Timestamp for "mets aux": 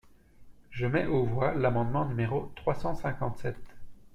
0.87-1.23